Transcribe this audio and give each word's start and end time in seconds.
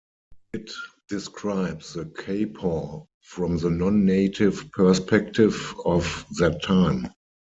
It 0.53 0.71
describes 1.09 1.93
the 1.93 2.05
Quapaw 2.05 3.05
from 3.21 3.57
the 3.59 3.69
non-native 3.69 4.71
perspective 4.71 5.75
of 5.85 6.25
that 6.39 6.63
time. 6.63 7.09